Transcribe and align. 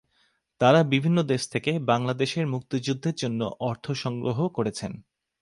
তারা 0.61 0.79
বিভিন্ন 0.93 1.17
দেশ 1.23 1.41
থেকে 1.49 1.71
বাংলাদেশের 1.85 2.45
মুক্তিযুদ্ধের 2.47 3.15
জন্য 3.15 3.41
অর্থ 3.61 3.85
সংগ্রহ 4.03 4.37
করেছেন। 4.47 4.91